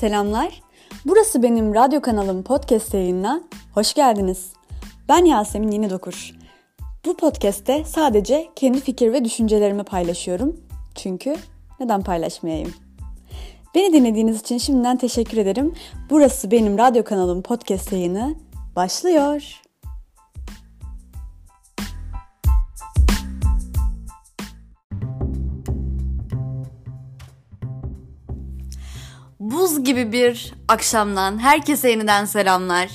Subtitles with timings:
[0.00, 0.62] Selamlar.
[1.04, 3.40] Burası benim radyo kanalım podcast yayınına.
[3.74, 4.52] Hoş geldiniz.
[5.08, 6.34] Ben Yasemin Yeni Dokur.
[7.04, 10.56] Bu podcast'te sadece kendi fikir ve düşüncelerimi paylaşıyorum.
[10.94, 11.36] Çünkü
[11.80, 12.74] neden paylaşmayayım?
[13.74, 15.74] Beni dinlediğiniz için şimdiden teşekkür ederim.
[16.10, 18.34] Burası benim radyo kanalım podcast yayını
[18.76, 19.62] başlıyor.
[29.58, 32.88] Buz gibi bir akşamdan herkese yeniden selamlar.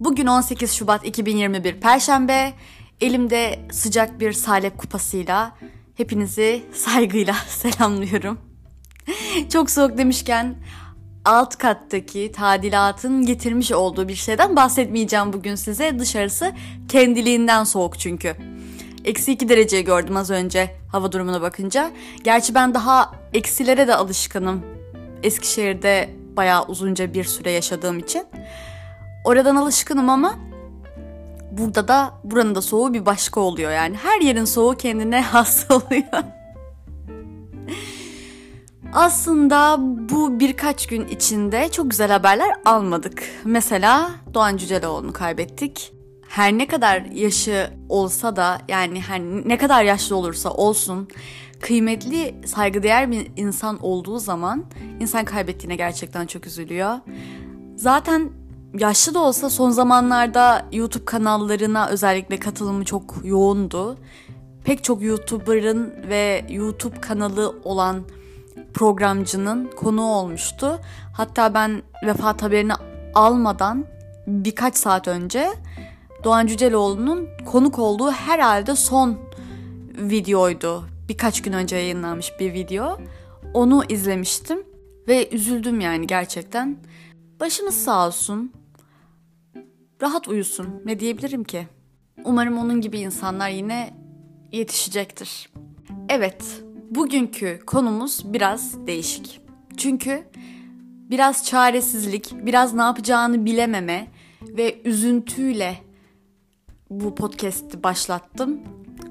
[0.00, 2.52] Bugün 18 Şubat 2021 Perşembe.
[3.00, 5.56] Elimde sıcak bir salep kupasıyla
[5.96, 8.38] hepinizi saygıyla selamlıyorum.
[9.52, 10.54] Çok soğuk demişken
[11.24, 15.98] alt kattaki tadilatın getirmiş olduğu bir şeyden bahsetmeyeceğim bugün size.
[15.98, 16.52] Dışarısı
[16.88, 18.36] kendiliğinden soğuk çünkü.
[19.04, 21.90] Eksi 2 dereceyi gördüm az önce hava durumuna bakınca.
[22.24, 24.77] Gerçi ben daha eksilere de alışkınım.
[25.22, 28.22] Eskişehir'de bayağı uzunca bir süre yaşadığım için.
[29.24, 30.38] Oradan alışkınım ama
[31.52, 33.96] burada da buranın da soğuğu bir başka oluyor yani.
[33.96, 36.24] Her yerin soğuğu kendine has oluyor.
[38.92, 43.22] Aslında bu birkaç gün içinde çok güzel haberler almadık.
[43.44, 45.92] Mesela Doğan Cüceloğlu'nu kaybettik.
[46.28, 51.08] Her ne kadar yaşı olsa da yani her ne kadar yaşlı olursa olsun
[51.60, 54.64] kıymetli, saygıdeğer bir insan olduğu zaman
[55.00, 56.96] insan kaybettiğine gerçekten çok üzülüyor.
[57.76, 58.30] Zaten
[58.78, 63.96] yaşlı da olsa son zamanlarda YouTube kanallarına özellikle katılımı çok yoğundu.
[64.64, 68.02] Pek çok YouTuber'ın ve YouTube kanalı olan
[68.74, 70.80] programcının konuğu olmuştu.
[71.12, 72.72] Hatta ben vefat haberini
[73.14, 73.84] almadan
[74.26, 75.48] birkaç saat önce
[76.24, 79.18] Doğan Cüceloğlu'nun konuk olduğu herhalde son
[79.98, 80.97] videoydu.
[81.08, 82.98] Birkaç gün önce yayınlanmış bir video.
[83.54, 84.58] Onu izlemiştim
[85.08, 86.76] ve üzüldüm yani gerçekten.
[87.40, 88.52] Başımız sağ olsun.
[90.02, 90.82] Rahat uyusun.
[90.84, 91.68] Ne diyebilirim ki?
[92.24, 93.94] Umarım onun gibi insanlar yine
[94.52, 95.50] yetişecektir.
[96.08, 99.40] Evet, bugünkü konumuz biraz değişik.
[99.76, 100.24] Çünkü
[101.10, 104.06] biraz çaresizlik, biraz ne yapacağını bilememe
[104.42, 105.78] ve üzüntüyle
[106.90, 108.60] bu podcast'i başlattım.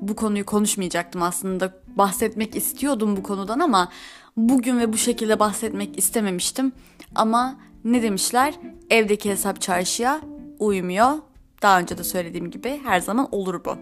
[0.02, 1.87] Bu konuyu konuşmayacaktım aslında.
[1.98, 3.90] Bahsetmek istiyordum bu konudan ama
[4.38, 6.72] bugün ve bu şekilde bahsetmek istememiştim.
[7.16, 8.54] Ama ne demişler?
[8.90, 10.22] Evdeki hesap çarşıya
[10.60, 11.12] uymuyor.
[11.62, 13.78] Daha önce de söylediğim gibi her zaman olur bu.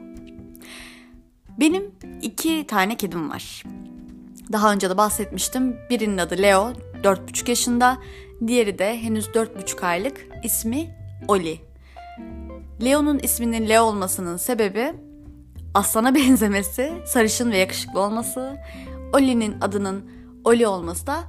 [1.60, 3.64] Benim iki tane kedim var.
[4.52, 5.78] Daha önce de bahsetmiştim.
[5.90, 6.74] Birinin adı Leo,
[7.04, 7.98] 4,5 yaşında.
[8.48, 10.28] Diğeri de henüz 4,5 aylık.
[10.44, 10.96] İsmi
[11.28, 11.60] Oli.
[12.84, 14.94] Leo'nun isminin Leo olmasının sebebi
[15.76, 18.58] aslana benzemesi, sarışın ve yakışıklı olması.
[19.14, 20.06] Oli'nin adının
[20.44, 21.24] Oli olması da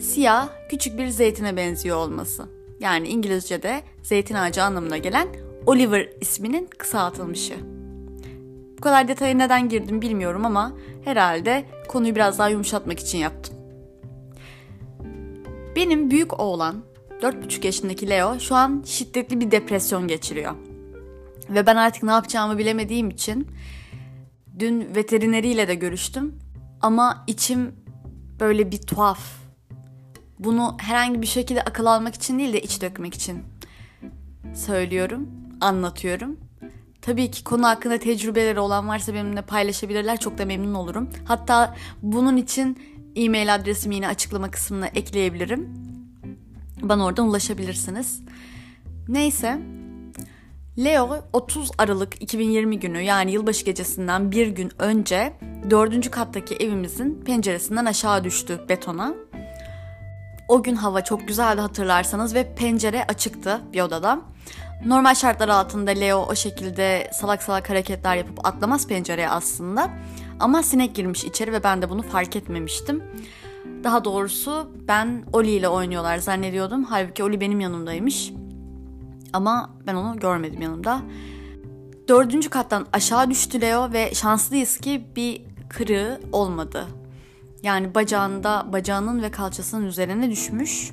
[0.00, 2.48] siyah, küçük bir zeytine benziyor olması.
[2.80, 5.28] Yani İngilizce'de zeytin ağacı anlamına gelen
[5.66, 7.54] Oliver isminin kısaltılmışı.
[8.78, 10.72] Bu kadar detaya neden girdim bilmiyorum ama
[11.04, 13.56] herhalde konuyu biraz daha yumuşatmak için yaptım.
[15.76, 16.82] Benim büyük oğlan
[17.22, 20.54] 4,5 yaşındaki Leo şu an şiddetli bir depresyon geçiriyor.
[21.50, 23.46] Ve ben artık ne yapacağımı bilemediğim için
[24.60, 26.34] dün veterineriyle de görüştüm.
[26.80, 27.74] Ama içim
[28.40, 29.20] böyle bir tuhaf.
[30.38, 33.42] Bunu herhangi bir şekilde akıl almak için değil de iç dökmek için
[34.54, 35.28] söylüyorum,
[35.60, 36.36] anlatıyorum.
[37.02, 40.20] Tabii ki konu hakkında tecrübeleri olan varsa benimle paylaşabilirler.
[40.20, 41.08] Çok da memnun olurum.
[41.24, 42.78] Hatta bunun için
[43.16, 45.68] e-mail adresimi yine açıklama kısmına ekleyebilirim.
[46.82, 48.20] Bana oradan ulaşabilirsiniz.
[49.08, 49.60] Neyse.
[50.84, 55.32] Leo 30 Aralık 2020 günü yani yılbaşı gecesinden bir gün önce
[55.70, 59.14] dördüncü kattaki evimizin penceresinden aşağı düştü betona.
[60.48, 64.20] O gün hava çok güzeldi hatırlarsanız ve pencere açıktı bir odada.
[64.86, 69.90] Normal şartlar altında Leo o şekilde salak salak hareketler yapıp atlamaz pencereye aslında.
[70.40, 73.02] Ama sinek girmiş içeri ve ben de bunu fark etmemiştim.
[73.84, 76.84] Daha doğrusu ben Oli ile oynuyorlar zannediyordum.
[76.84, 78.32] Halbuki Oli benim yanımdaymış.
[79.32, 81.02] Ama ben onu görmedim yanımda.
[82.08, 86.86] Dördüncü kattan aşağı düştü Leo ve şanslıyız ki bir kırığı olmadı.
[87.62, 90.90] Yani bacağında, bacağının ve kalçasının üzerine düşmüş.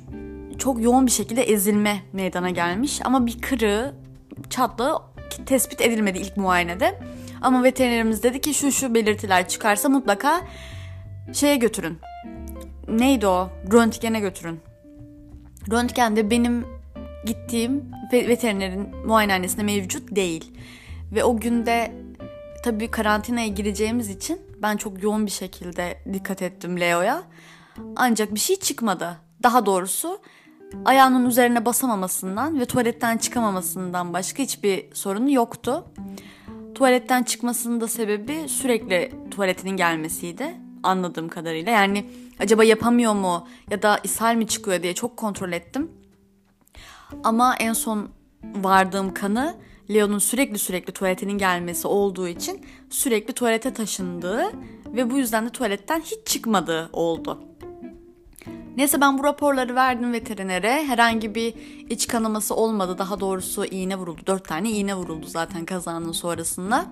[0.58, 3.94] Çok yoğun bir şekilde ezilme meydana gelmiş ama bir kırığı,
[4.50, 4.98] çatlığı
[5.46, 7.00] tespit edilmedi ilk muayenede.
[7.40, 10.40] Ama veterinerimiz dedi ki şu şu belirtiler çıkarsa mutlaka
[11.32, 11.98] şeye götürün.
[12.88, 13.50] Neydi o?
[13.72, 14.60] Röntgene götürün.
[15.70, 16.77] Röntgende benim
[17.24, 20.52] gittiğim veterinerin muayenehanesinde mevcut değil.
[21.12, 21.92] Ve o günde
[22.64, 27.22] tabii karantinaya gireceğimiz için ben çok yoğun bir şekilde dikkat ettim Leo'ya.
[27.96, 29.16] Ancak bir şey çıkmadı.
[29.42, 30.20] Daha doğrusu
[30.84, 35.84] ayağının üzerine basamamasından ve tuvaletten çıkamamasından başka hiçbir sorunu yoktu.
[36.74, 41.72] Tuvaletten çıkmasının da sebebi sürekli tuvaletinin gelmesiydi anladığım kadarıyla.
[41.72, 42.04] Yani
[42.38, 45.90] acaba yapamıyor mu ya da ishal mi çıkıyor diye çok kontrol ettim.
[47.24, 48.08] Ama en son
[48.54, 49.56] vardığım kanı
[49.90, 52.60] Leo'nun sürekli sürekli tuvaletinin gelmesi olduğu için
[52.90, 54.52] sürekli tuvalete taşındığı
[54.86, 57.44] ve bu yüzden de tuvaletten hiç çıkmadığı oldu.
[58.76, 60.84] Neyse ben bu raporları verdim veterinere.
[60.84, 61.54] Herhangi bir
[61.90, 62.98] iç kanaması olmadı.
[62.98, 64.20] Daha doğrusu iğne vuruldu.
[64.26, 66.86] Dört tane iğne vuruldu zaten kazanın sonrasında.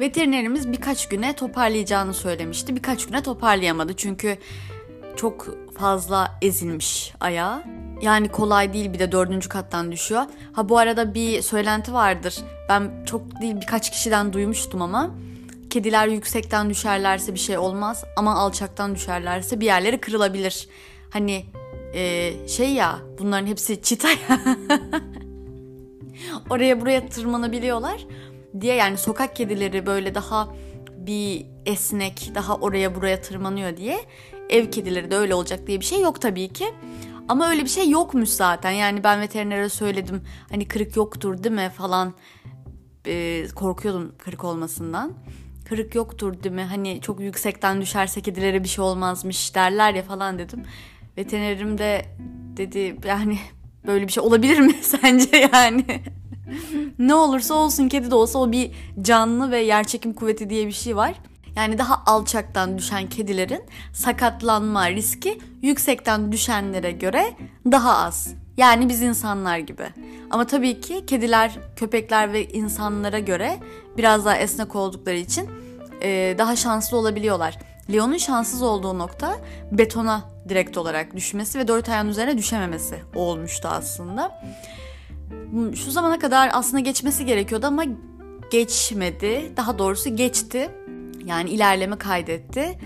[0.00, 2.76] Veterinerimiz birkaç güne toparlayacağını söylemişti.
[2.76, 4.38] Birkaç güne toparlayamadı çünkü
[5.16, 7.64] çok fazla ezilmiş ayağı.
[8.02, 10.22] Yani kolay değil bir de dördüncü kattan düşüyor.
[10.52, 12.36] Ha bu arada bir söylenti vardır.
[12.68, 15.10] Ben çok değil birkaç kişiden duymuştum ama.
[15.70, 20.68] Kediler yüksekten düşerlerse bir şey olmaz ama alçaktan düşerlerse bir yerleri kırılabilir.
[21.10, 21.44] Hani
[21.94, 24.16] e, şey ya bunların hepsi çita ya.
[26.50, 28.06] Oraya buraya tırmanabiliyorlar
[28.60, 30.48] diye yani sokak kedileri böyle daha
[31.06, 34.00] bir esnek daha oraya buraya tırmanıyor diye
[34.50, 36.66] ev kedileri de öyle olacak diye bir şey yok tabii ki.
[37.28, 38.70] Ama öyle bir şey yokmuş zaten.
[38.70, 42.14] Yani ben veterinere söyledim hani kırık yoktur değil mi falan.
[43.06, 45.12] Ee, korkuyordum kırık olmasından.
[45.68, 46.62] Kırık yoktur değil mi?
[46.62, 50.62] Hani çok yüksekten düşerse kedilere bir şey olmazmış derler ya falan dedim.
[51.18, 52.06] Veterinerim de
[52.56, 53.38] dedi yani
[53.86, 55.84] böyle bir şey olabilir mi sence yani?
[56.98, 58.70] ne olursa olsun kedi de olsa o bir
[59.02, 61.14] canlı ve yerçekim kuvveti diye bir şey var.
[61.56, 63.62] Yani daha alçaktan düşen kedilerin
[63.92, 67.24] sakatlanma riski yüksekten düşenlere göre
[67.72, 68.34] daha az.
[68.56, 69.86] Yani biz insanlar gibi.
[70.30, 73.58] Ama tabii ki kediler, köpekler ve insanlara göre
[73.96, 75.50] biraz daha esnek oldukları için
[76.02, 77.58] e, daha şanslı olabiliyorlar.
[77.92, 79.36] Leon'un şanssız olduğu nokta
[79.72, 84.42] betona direkt olarak düşmesi ve dört ayağın üzerine düşememesi olmuştu aslında.
[85.74, 87.84] Şu zamana kadar aslında geçmesi gerekiyordu ama
[88.50, 89.52] geçmedi.
[89.56, 90.70] Daha doğrusu geçti.
[91.26, 92.78] Yani ilerleme kaydetti.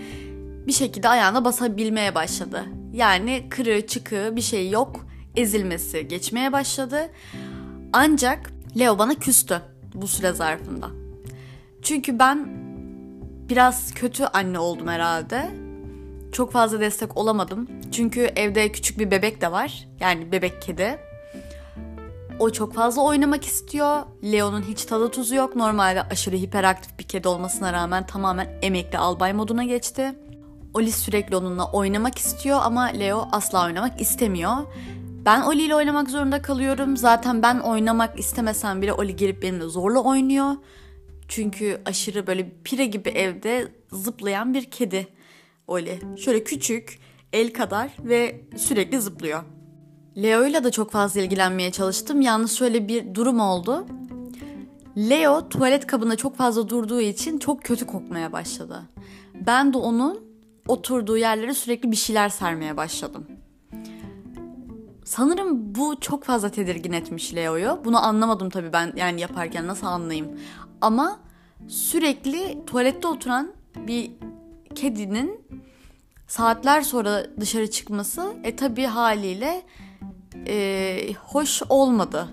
[0.67, 2.65] Bir şekilde ayağına basabilmeye başladı.
[2.93, 5.05] Yani kırığı çıkığı bir şey yok.
[5.35, 7.09] Ezilmesi geçmeye başladı.
[7.93, 9.61] Ancak Leo bana küstü
[9.93, 10.89] bu süre zarfında.
[11.81, 12.47] Çünkü ben
[13.49, 15.49] biraz kötü anne oldum herhalde.
[16.31, 17.67] Çok fazla destek olamadım.
[17.91, 19.87] Çünkü evde küçük bir bebek de var.
[19.99, 20.99] Yani bebek kedi.
[22.39, 24.01] O çok fazla oynamak istiyor.
[24.23, 25.55] Leo'nun hiç tadı tuzu yok.
[25.55, 30.15] Normalde aşırı hiperaktif bir kedi olmasına rağmen tamamen emekli albay moduna geçti.
[30.73, 34.53] Oli sürekli onunla oynamak istiyor ama Leo asla oynamak istemiyor.
[35.25, 36.97] Ben Oli ile oynamak zorunda kalıyorum.
[36.97, 40.55] Zaten ben oynamak istemesem bile Oli gelip benimle zorla oynuyor.
[41.27, 45.07] Çünkü aşırı böyle pire gibi evde zıplayan bir kedi
[45.67, 45.99] Oli.
[46.17, 46.99] Şöyle küçük,
[47.33, 49.43] el kadar ve sürekli zıplıyor.
[50.17, 52.21] Leo ile de çok fazla ilgilenmeye çalıştım.
[52.21, 53.85] Yalnız şöyle bir durum oldu.
[54.97, 58.81] Leo tuvalet kabında çok fazla durduğu için çok kötü kokmaya başladı.
[59.33, 60.23] Ben de onun
[60.67, 63.27] oturduğu yerlere sürekli bir şeyler sermeye başladım.
[65.05, 67.79] Sanırım bu çok fazla tedirgin etmiş Leo'yu.
[67.85, 70.39] Bunu anlamadım tabii ben yani yaparken nasıl anlayayım.
[70.81, 71.19] Ama
[71.67, 73.51] sürekli tuvalette oturan
[73.87, 74.11] bir
[74.75, 75.41] kedinin
[76.27, 79.63] saatler sonra dışarı çıkması e tabii haliyle
[80.49, 82.27] e, hoş olmadı.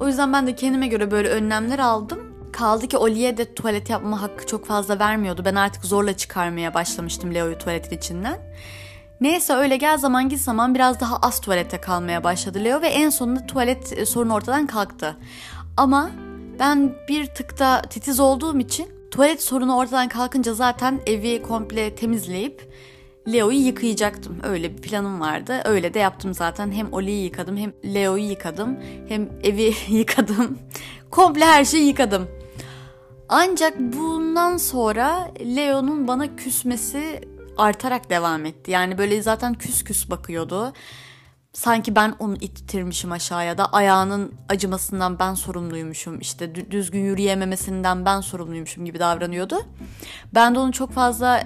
[0.00, 2.18] O yüzden ben de kendime göre böyle önlemler aldım.
[2.52, 5.42] Kaldı ki Oli'ye de tuvalet yapma hakkı çok fazla vermiyordu.
[5.44, 8.38] Ben artık zorla çıkarmaya başlamıştım Leo'yu tuvaletin içinden.
[9.20, 13.10] Neyse öyle gel zaman git zaman biraz daha az tuvalette kalmaya başladı Leo ve en
[13.10, 15.16] sonunda tuvalet e, sorunu ortadan kalktı.
[15.76, 16.10] Ama
[16.58, 22.72] ben bir tıkta titiz olduğum için tuvalet sorunu ortadan kalkınca zaten evi komple temizleyip
[23.32, 24.38] Leo'yu yıkayacaktım.
[24.42, 25.62] Öyle bir planım vardı.
[25.64, 26.72] Öyle de yaptım zaten.
[26.72, 28.76] Hem Oli'yi yıkadım hem Leo'yu yıkadım.
[29.08, 30.58] Hem evi yıkadım.
[31.10, 32.28] Komple her şeyi yıkadım.
[33.28, 37.20] Ancak bundan sonra Leo'nun bana küsmesi
[37.56, 38.70] artarak devam etti.
[38.70, 40.72] Yani böyle zaten küs küs bakıyordu.
[41.52, 46.20] Sanki ben onu ittirmişim aşağıya da ayağının acımasından ben sorumluymuşum.
[46.20, 49.56] İşte düzgün yürüyememesinden ben sorumluymuşum gibi davranıyordu.
[50.34, 51.42] Ben de onu çok fazla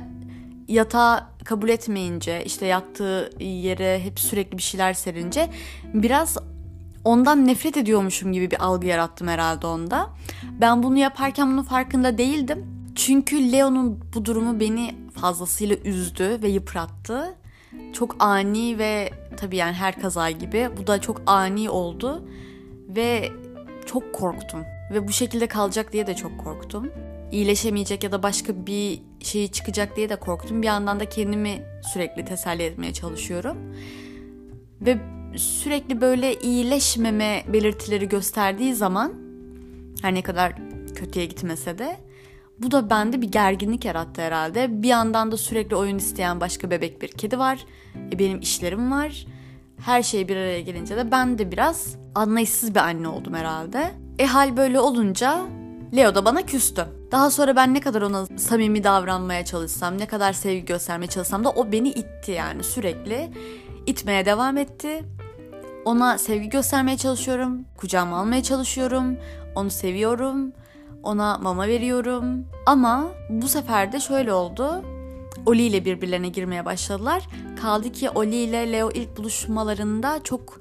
[0.69, 5.51] yatağı kabul etmeyince işte yattığı yere hep sürekli bir şeyler serince
[5.95, 6.37] biraz
[7.05, 10.11] ondan nefret ediyormuşum gibi bir algı yarattım herhalde onda.
[10.61, 12.67] Ben bunu yaparken bunun farkında değildim.
[12.95, 17.35] Çünkü Leo'nun bu durumu beni fazlasıyla üzdü ve yıprattı.
[17.93, 22.25] Çok ani ve tabii yani her kaza gibi bu da çok ani oldu
[22.89, 23.33] ve
[23.87, 24.65] çok korktum.
[24.93, 26.91] Ve bu şekilde kalacak diye de çok korktum
[27.33, 30.63] iyileşemeyecek ya da başka bir şey çıkacak diye de korktum.
[30.63, 31.63] Bir yandan da kendimi
[31.93, 33.57] sürekli teselli etmeye çalışıyorum.
[34.81, 34.99] Ve
[35.37, 39.13] sürekli böyle iyileşmeme belirtileri gösterdiği zaman
[40.03, 40.55] her ne kadar
[40.95, 41.97] kötüye gitmese de
[42.59, 44.83] bu da bende bir gerginlik yarattı herhalde.
[44.83, 47.67] Bir yandan da sürekli oyun isteyen başka bebek bir kedi var.
[48.13, 49.27] E benim işlerim var.
[49.85, 53.91] Her şey bir araya gelince de ben de biraz anlayışsız bir anne oldum herhalde.
[54.19, 55.41] E hal böyle olunca
[55.97, 56.87] Leo da bana küstü.
[57.11, 61.51] Daha sonra ben ne kadar ona samimi davranmaya çalışsam, ne kadar sevgi göstermeye çalışsam da
[61.51, 63.31] o beni itti yani sürekli.
[63.87, 65.05] itmeye devam etti.
[65.85, 69.17] Ona sevgi göstermeye çalışıyorum, kucağıma almaya çalışıyorum,
[69.55, 70.53] onu seviyorum,
[71.03, 72.47] ona mama veriyorum.
[72.67, 74.85] Ama bu sefer de şöyle oldu.
[75.47, 77.29] Oli ile birbirlerine girmeye başladılar.
[77.63, 80.61] Kaldı ki Oli ile Leo ilk buluşmalarında çok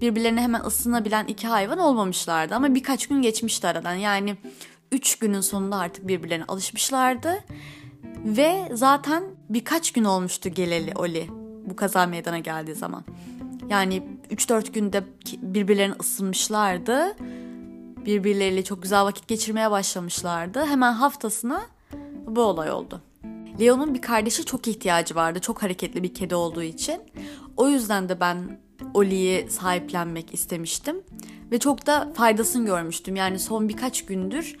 [0.00, 2.54] birbirlerine hemen ısınabilen iki hayvan olmamışlardı.
[2.54, 3.94] Ama birkaç gün geçmişti aradan.
[3.94, 4.36] Yani
[4.92, 7.44] üç günün sonunda artık birbirlerine alışmışlardı.
[8.24, 11.28] Ve zaten birkaç gün olmuştu geleli Oli
[11.66, 13.04] bu kaza meydana geldiği zaman.
[13.68, 15.04] Yani 3-4 günde
[15.42, 17.16] birbirlerine ısınmışlardı.
[18.06, 20.66] Birbirleriyle çok güzel vakit geçirmeye başlamışlardı.
[20.66, 21.62] Hemen haftasına
[22.26, 23.00] bu olay oldu.
[23.60, 25.40] Leo'nun bir kardeşi çok ihtiyacı vardı.
[25.40, 27.00] Çok hareketli bir kedi olduğu için.
[27.56, 28.60] O yüzden de ben
[28.94, 30.96] Oli'yi sahiplenmek istemiştim.
[31.50, 33.16] Ve çok da faydasını görmüştüm.
[33.16, 34.56] Yani son birkaç gündür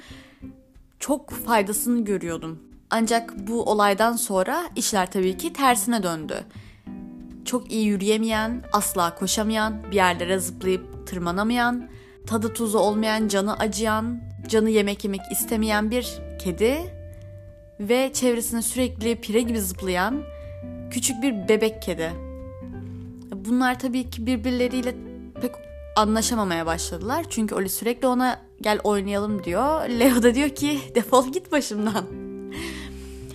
[1.02, 2.58] çok faydasını görüyordum.
[2.90, 6.44] Ancak bu olaydan sonra işler tabii ki tersine döndü.
[7.44, 11.88] Çok iyi yürüyemeyen, asla koşamayan, bir yerlere zıplayıp tırmanamayan,
[12.26, 16.78] tadı tuzu olmayan, canı acıyan, canı yemek yemek istemeyen bir kedi
[17.80, 20.22] ve çevresine sürekli pire gibi zıplayan
[20.90, 22.12] küçük bir bebek kedi.
[23.34, 24.94] Bunlar tabii ki birbirleriyle
[25.40, 25.52] pek
[25.96, 27.26] anlaşamamaya başladılar.
[27.30, 29.88] Çünkü Oli sürekli ona gel oynayalım diyor.
[29.88, 32.04] Leo da diyor ki defol git başımdan.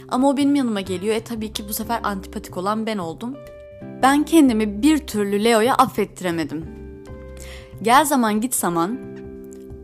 [0.10, 1.16] Ama o benim yanıma geliyor.
[1.16, 3.38] E tabii ki bu sefer antipatik olan ben oldum.
[4.02, 6.66] Ben kendimi bir türlü Leo'ya affettiremedim.
[7.82, 9.00] Gel zaman git zaman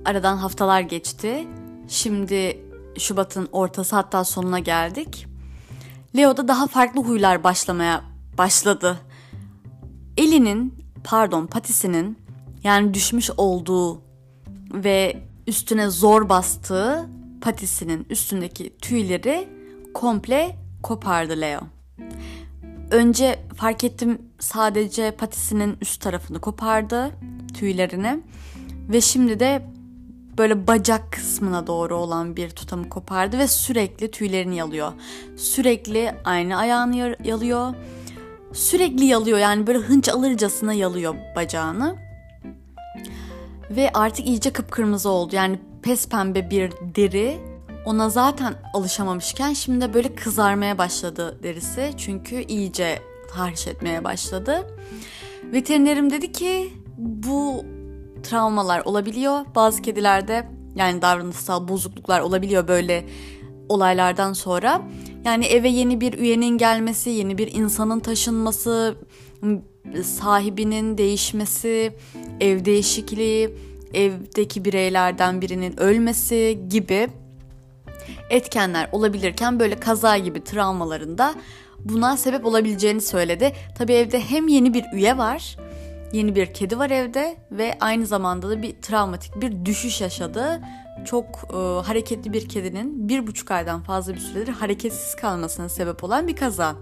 [0.06, 1.48] aradan haftalar geçti.
[1.88, 2.60] Şimdi
[2.98, 5.28] Şubat'ın ortası hatta sonuna geldik.
[6.16, 8.02] Leo'da daha farklı huylar başlamaya
[8.38, 9.00] başladı.
[10.18, 12.23] Elinin, pardon patisinin
[12.64, 14.02] yani düşmüş olduğu
[14.74, 17.10] ve üstüne zor bastığı
[17.42, 19.48] patisinin üstündeki tüyleri
[19.94, 21.62] komple kopardı Leo.
[22.92, 27.12] Önce fark ettim sadece patisinin üst tarafını kopardı
[27.54, 28.20] tüylerini
[28.90, 29.66] ve şimdi de
[30.38, 34.94] böyle bacak kısmına doğru olan bir tutamı kopardı ve sürekli tüylerini yalıyor.
[35.38, 37.74] Sürekli aynı ayağını yalıyor.
[38.54, 42.13] Sürekli yalıyor yani böyle hınç alırcasına yalıyor bacağını.
[43.76, 45.36] Ve artık iyice kıpkırmızı oldu.
[45.36, 47.40] Yani pes pembe bir deri
[47.86, 51.94] ona zaten alışamamışken şimdi de böyle kızarmaya başladı derisi.
[51.98, 53.00] Çünkü iyice
[53.34, 54.68] tahriş etmeye başladı.
[55.44, 57.66] Veterinerim dedi ki bu
[58.24, 59.40] travmalar olabiliyor.
[59.56, 63.06] Bazı kedilerde yani davranışsal bozukluklar olabiliyor böyle
[63.70, 64.82] olaylardan sonra.
[65.26, 68.96] Yani eve yeni bir üyenin gelmesi, yeni bir insanın taşınması,
[70.04, 71.94] sahibinin değişmesi,
[72.40, 73.50] ev değişikliği,
[73.94, 77.08] evdeki bireylerden birinin ölmesi gibi
[78.30, 81.36] etkenler olabilirken böyle kaza gibi travmalarında
[81.80, 83.54] buna sebep olabileceğini söyledi.
[83.78, 85.58] Tabii evde hem yeni bir üye var,
[86.14, 90.62] yeni bir kedi var evde ve aynı zamanda da bir travmatik bir düşüş yaşadı.
[91.06, 96.28] Çok e, hareketli bir kedinin bir buçuk aydan fazla bir süredir hareketsiz kalmasına sebep olan
[96.28, 96.76] bir kaza.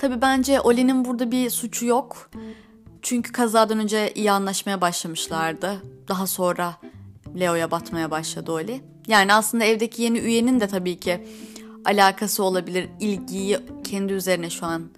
[0.00, 2.30] Tabii bence Oli'nin burada bir suçu yok.
[3.02, 5.82] Çünkü kazadan önce iyi anlaşmaya başlamışlardı.
[6.08, 6.76] Daha sonra
[7.40, 8.80] Leo'ya batmaya başladı Oli.
[9.06, 11.26] Yani aslında evdeki yeni üyenin de tabii ki
[11.84, 12.88] alakası olabilir.
[13.00, 14.90] ilgiyi kendi üzerine şu an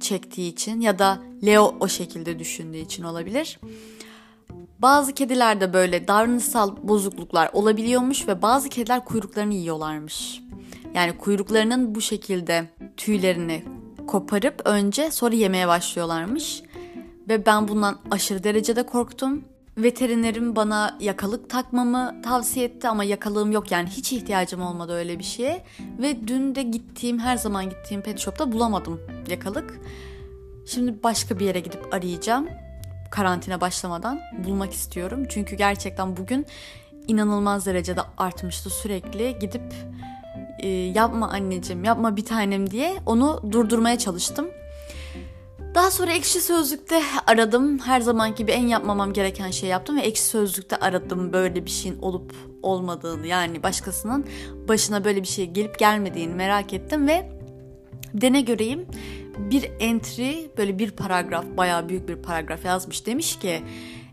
[0.00, 3.60] çektiği için ya da Leo o şekilde düşündüğü için olabilir.
[4.78, 10.42] Bazı kedilerde böyle davranışsal bozukluklar olabiliyormuş ve bazı kediler kuyruklarını yiyorlarmış.
[10.94, 13.75] Yani kuyruklarının bu şekilde tüylerini
[14.06, 16.62] koparıp önce sonra yemeye başlıyorlarmış.
[17.28, 19.44] Ve ben bundan aşırı derecede korktum.
[19.76, 25.24] Veterinerim bana yakalık takmamı tavsiye etti ama yakalığım yok yani hiç ihtiyacım olmadı öyle bir
[25.24, 25.64] şeye.
[25.98, 29.80] Ve dün de gittiğim her zaman gittiğim pet shop'ta bulamadım yakalık.
[30.66, 32.48] Şimdi başka bir yere gidip arayacağım.
[33.10, 35.24] Karantina başlamadan bulmak istiyorum.
[35.28, 36.46] Çünkü gerçekten bugün
[37.08, 39.74] inanılmaz derecede artmıştı sürekli gidip
[40.62, 44.48] e, yapma anneciğim yapma bir tanem diye onu durdurmaya çalıştım.
[45.74, 47.78] Daha sonra ekşi sözlükte aradım.
[47.78, 51.98] Her zaman gibi en yapmamam gereken şey yaptım ve ekşi sözlükte aradım böyle bir şeyin
[52.02, 54.26] olup olmadığını yani başkasının
[54.68, 57.30] başına böyle bir şey gelip gelmediğini merak ettim ve
[58.14, 58.86] dene göreyim
[59.38, 63.62] bir entry böyle bir paragraf bayağı büyük bir paragraf yazmış demiş ki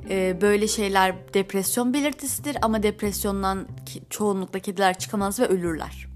[0.09, 3.67] e, böyle şeyler depresyon belirtisidir ama depresyondan
[4.09, 6.12] çoğunlukla kediler çıkamaz ve ölürler.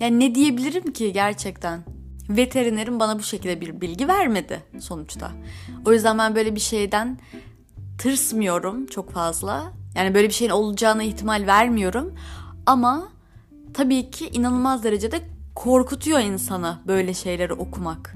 [0.00, 1.82] Yani ne diyebilirim ki gerçekten?
[2.28, 5.30] Veterinerim bana bu şekilde bir bilgi vermedi sonuçta.
[5.86, 7.18] O yüzden ben böyle bir şeyden
[7.98, 9.72] tırsmıyorum çok fazla.
[9.94, 12.14] Yani böyle bir şeyin olacağına ihtimal vermiyorum.
[12.66, 13.08] Ama
[13.74, 15.20] tabii ki inanılmaz derecede
[15.54, 18.14] korkutuyor insanı böyle şeyleri okumak.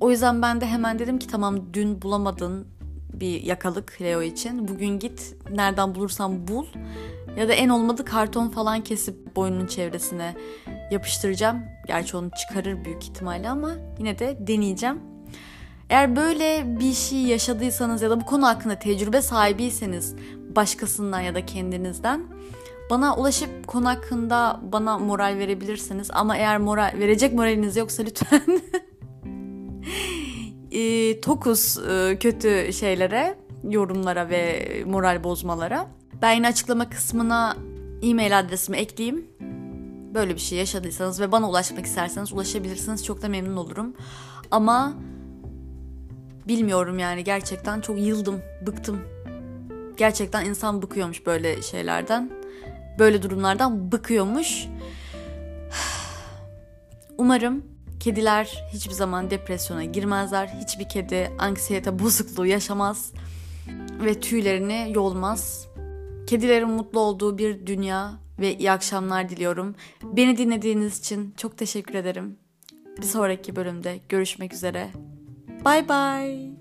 [0.00, 2.66] O yüzden ben de hemen dedim ki tamam dün bulamadın
[3.12, 4.68] bir yakalık Leo için.
[4.68, 6.66] Bugün git nereden bulursan bul.
[7.36, 10.34] Ya da en olmadı karton falan kesip boynunun çevresine
[10.90, 11.62] yapıştıracağım.
[11.86, 15.00] Gerçi onu çıkarır büyük ihtimalle ama yine de deneyeceğim.
[15.90, 20.14] Eğer böyle bir şey yaşadıysanız ya da bu konu hakkında tecrübe sahibiyseniz
[20.56, 22.22] başkasından ya da kendinizden
[22.90, 26.10] bana ulaşıp konu hakkında bana moral verebilirsiniz.
[26.12, 28.42] Ama eğer moral verecek moraliniz yoksa lütfen
[30.80, 35.86] e, tokus e, kötü şeylere, yorumlara ve moral bozmalara.
[36.22, 37.56] Ben yine açıklama kısmına
[38.02, 39.26] e-mail adresimi ekleyeyim.
[40.14, 43.04] Böyle bir şey yaşadıysanız ve bana ulaşmak isterseniz ulaşabilirsiniz.
[43.04, 43.94] Çok da memnun olurum.
[44.50, 44.94] Ama
[46.48, 49.00] bilmiyorum yani gerçekten çok yıldım, bıktım.
[49.96, 52.30] Gerçekten insan bıkıyormuş böyle şeylerden.
[52.98, 54.66] Böyle durumlardan bıkıyormuş.
[57.18, 57.64] Umarım
[58.00, 60.46] kediler hiçbir zaman depresyona girmezler.
[60.46, 63.12] Hiçbir kedi anksiyete bozukluğu yaşamaz
[64.04, 65.66] ve tüylerini yolmaz.
[66.26, 69.74] Kedilerin mutlu olduğu bir dünya ve iyi akşamlar diliyorum.
[70.02, 72.36] Beni dinlediğiniz için çok teşekkür ederim.
[72.96, 74.90] Bir sonraki bölümde görüşmek üzere.
[75.64, 76.59] Bye bye.